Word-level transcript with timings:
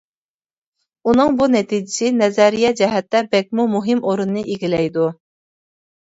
ئۇنىڭ 1.11 1.35
بۇ 1.41 1.47
نەتىجىسى 1.55 2.09
نەزەرىيە 2.21 2.73
جەھەتتە 2.81 3.23
بەكمۇ 3.35 3.67
مۇھىم 3.75 4.03
ئورۇننى 4.09 4.45
ئىگىلەيدۇ. 4.57 5.07